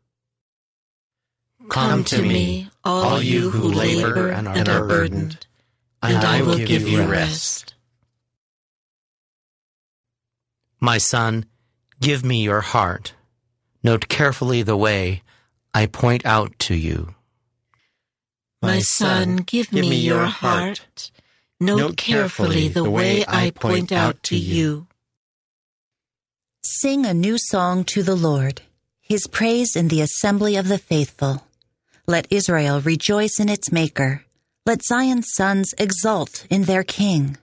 [1.71, 5.47] Come to me, all you who labor and are burdened,
[6.03, 7.75] and I will give you rest.
[10.81, 11.47] My son,
[12.01, 13.15] give me your heart.
[13.83, 15.23] Note carefully the way
[15.75, 17.15] I point out to you.
[18.63, 21.11] My son, give me your heart.
[21.61, 24.88] Note carefully the way I point out to you.
[26.71, 28.61] Sing a new song to the Lord,
[29.01, 31.43] his praise in the assembly of the faithful.
[32.07, 34.27] Let Israel rejoice in its Maker.
[34.67, 37.39] Let Zion's sons exult in their King.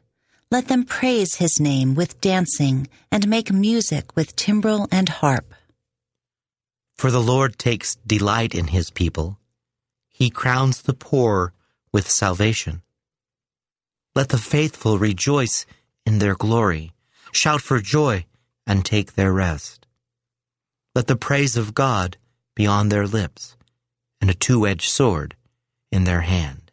[0.52, 5.56] Let them praise his name with dancing and make music with timbrel and harp.
[6.96, 9.40] For the Lord takes delight in his people.
[10.12, 11.52] He crowns the poor
[11.92, 12.84] with salvation.
[14.14, 15.66] Let the faithful rejoice
[16.06, 16.94] in their glory,
[17.32, 18.26] shout for joy,
[18.66, 19.86] and take their rest.
[20.94, 22.18] Let the praise of God
[22.56, 23.56] be on their lips,
[24.22, 25.36] and a two edged sword
[25.92, 26.72] in their hand.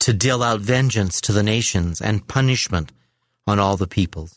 [0.00, 2.92] To deal out vengeance to the nations and punishment
[3.46, 4.36] on all the peoples,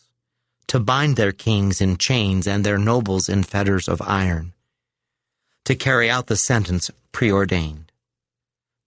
[0.68, 4.54] to bind their kings in chains and their nobles in fetters of iron
[5.66, 7.92] to carry out the sentence preordained.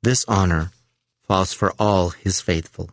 [0.02, 0.72] This honor
[1.22, 2.90] falls for all his faithful.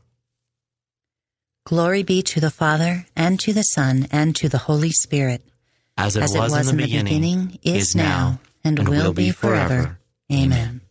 [1.65, 5.43] Glory be to the Father, and to the Son, and to the Holy Spirit.
[5.97, 9.99] As it, As was, it was in the beginning, is now, and, will be forever.
[10.31, 10.81] Amen.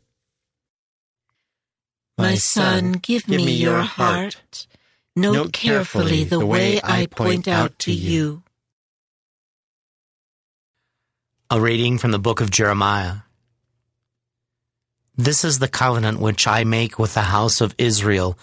[2.16, 4.66] My son, give me your heart.
[5.16, 8.42] Note, Note carefully the way I point out to you.
[11.50, 13.16] A reading from the book of Jeremiah.
[15.16, 18.38] This is the covenant which I make with the house of Israel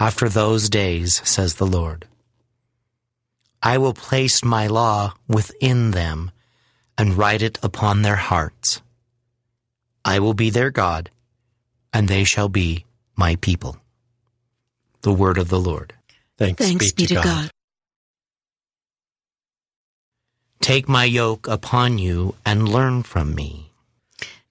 [0.00, 2.06] after those days, says the Lord.
[3.62, 6.30] I will place my law within them
[6.96, 8.80] and write it upon their hearts.
[10.02, 11.10] I will be their God,
[11.92, 13.76] and they shall be my people.
[15.02, 15.92] The word of the Lord.
[16.38, 17.50] Thanks, Thanks be to God.
[20.62, 23.70] Take my yoke upon you and learn from me.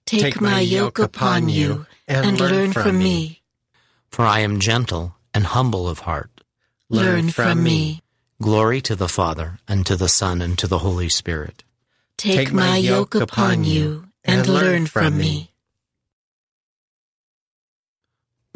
[0.06, 3.42] Take, my yoke upon you and, learn from me.
[4.10, 6.30] For I am gentle and humble of heart.
[6.88, 8.02] Learn from me.
[8.42, 11.62] Glory to the Father, and to the Son, and to the Holy Spirit.
[12.16, 15.52] Take my yoke upon you and learn from me.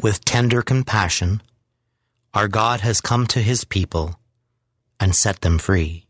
[0.01, 1.41] With tender compassion,
[2.33, 4.19] our God has come to his people
[4.99, 6.05] and set them free.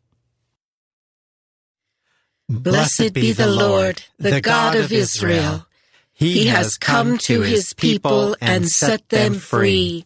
[2.49, 5.68] Blessed be the Lord, the God of Israel.
[6.13, 10.05] He has come to his people and set them free.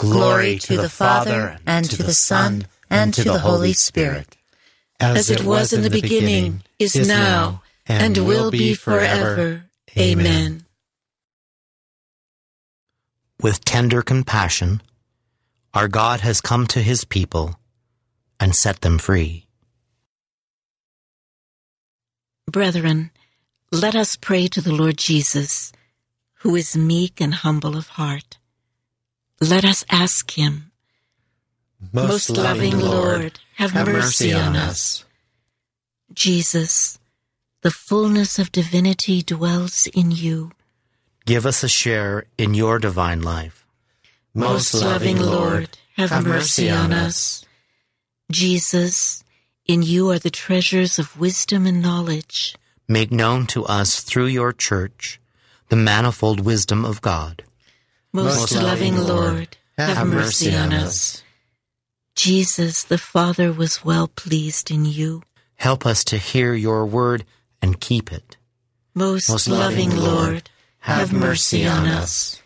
[0.00, 4.36] Glory to the Father, and to the Son, and to the Holy Spirit.
[4.98, 9.64] As it was in the beginning, is now, and will be forever.
[9.98, 10.64] Amen.
[13.40, 14.82] With tender compassion,
[15.72, 17.56] our God has come to his people
[18.38, 19.46] and set them free.
[22.50, 23.10] Brethren,
[23.70, 25.72] let us pray to the Lord Jesus,
[26.42, 28.38] who is meek and humble of heart.
[29.40, 30.70] Let us ask him,
[31.92, 35.04] Most, loving Lord, have, have mercy, mercy on us.
[36.12, 36.98] Jesus,
[37.62, 40.52] the fullness of divinity dwells in you.
[41.24, 43.64] Give us a share in your divine life.
[44.34, 47.44] Most loving Lord, have, have mercy on us.
[48.30, 49.24] Jesus,
[49.66, 52.54] in you are the treasures of wisdom and knowledge.
[52.88, 55.20] Make known to us through your church
[55.68, 57.44] the manifold wisdom of God.
[58.12, 61.22] Most, loving Lord, have, mercy on us.
[62.16, 65.22] Jesus, the Father, was well pleased in you.
[65.56, 67.24] Help us to hear your word
[67.62, 68.36] and keep it.
[68.94, 70.50] Most, Most loving Lord,
[70.80, 72.42] have mercy on us.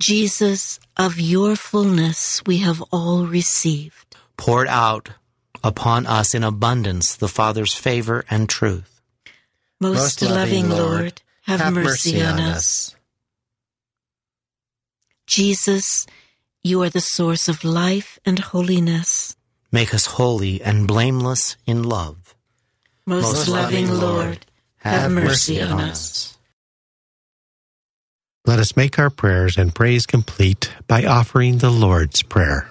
[0.00, 4.16] Jesus, of your fullness we have all received.
[4.36, 5.10] Poured out
[5.62, 9.00] upon us in abundance the Father's favor and truth.
[9.80, 12.96] Most, Most loving Lord, have, mercy on us.
[15.32, 16.04] Jesus,
[16.62, 19.34] you are the source of life and holiness.
[19.72, 22.34] Make us holy and blameless in love.
[23.06, 24.44] Most, Most loving Lord,
[24.76, 26.36] have, have mercy, mercy on us.
[28.44, 32.68] Let us make our prayers and praise complete by offering the Lord's Prayer.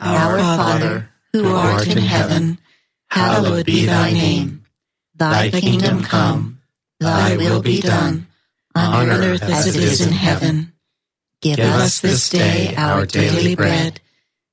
[0.00, 2.58] Our Father, who art in heaven,
[3.10, 4.64] hallowed be thy name.
[5.14, 6.62] Thy kingdom come,
[6.98, 8.26] thy will be done,
[8.74, 10.72] on earth as it is in heaven.
[11.40, 14.00] Give us this day our daily bread,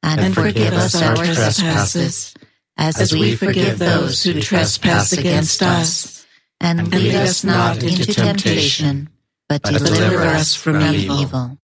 [0.03, 2.33] and forgive us our trespasses,
[2.77, 6.25] as we forgive those who trespass against us.
[6.61, 9.09] And lead us not into temptation,
[9.49, 11.57] but deliver us from evil.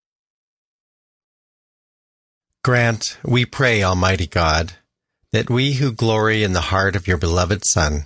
[2.64, 4.74] Grant, we pray, Almighty God,
[5.32, 8.06] that we who glory in the heart of your beloved Son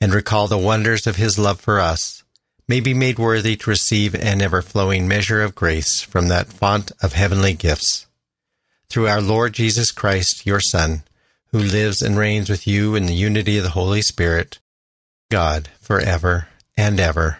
[0.00, 2.22] and recall the wonders of his love for us,
[2.68, 6.90] may be made worthy to receive an ever flowing measure of grace from that font
[7.02, 8.06] of heavenly gifts.
[8.88, 11.02] Through our Lord Jesus Christ, your Son,
[11.52, 14.58] who lives and reigns with you in the unity of the Holy Spirit,
[15.30, 17.38] God, for ever and ever.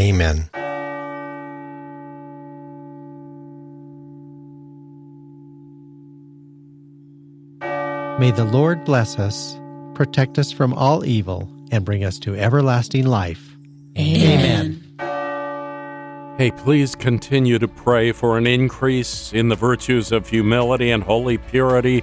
[0.00, 0.50] Amen.
[8.20, 9.58] May the Lord bless us,
[9.94, 13.53] protect us from all evil, and bring us to everlasting life.
[13.96, 14.80] Amen.
[16.36, 21.38] Hey, please continue to pray for an increase in the virtues of humility and holy
[21.38, 22.02] purity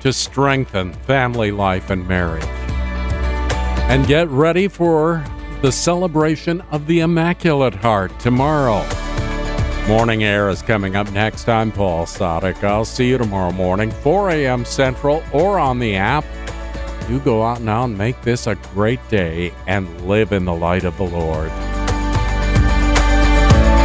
[0.00, 2.44] to strengthen family life and marriage.
[2.44, 5.24] And get ready for
[5.62, 8.86] the celebration of the Immaculate Heart tomorrow.
[9.88, 11.48] Morning Air is coming up next.
[11.48, 12.62] I'm Paul Sadek.
[12.62, 14.64] I'll see you tomorrow morning, 4 a.m.
[14.64, 16.24] Central, or on the app.
[17.08, 20.84] You go out now and make this a great day and live in the light
[20.84, 21.50] of the Lord.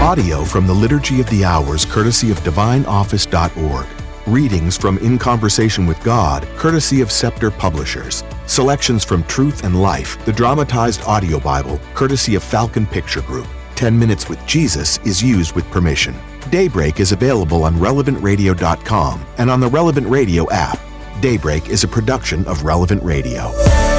[0.03, 3.87] Audio from the Liturgy of the Hours, courtesy of DivineOffice.org.
[4.25, 8.23] Readings from In Conversation with God, courtesy of Scepter Publishers.
[8.45, 13.47] Selections from Truth and Life, the dramatized audio Bible, courtesy of Falcon Picture Group.
[13.75, 16.15] 10 Minutes with Jesus is used with permission.
[16.49, 20.79] Daybreak is available on relevantradio.com and on the Relevant Radio app.
[21.21, 23.96] Daybreak is a production of Relevant Radio.